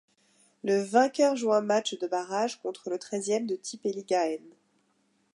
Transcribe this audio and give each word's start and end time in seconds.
Le 0.63 0.81
vainqueur 0.81 1.35
joue 1.35 1.53
un 1.53 1.61
match 1.61 1.95
de 1.99 2.07
barrage 2.07 2.59
contre 2.59 2.89
le 2.89 2.97
treizième 2.97 3.45
de 3.45 3.55
Tippeligaen. 3.55 4.39